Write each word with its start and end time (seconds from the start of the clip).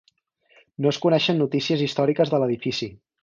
No 0.85 0.93
es 0.93 0.99
coneixen 1.03 1.37
notícies 1.43 1.85
històriques 1.89 2.33
de 2.35 2.43
l'edifici. 2.45 2.89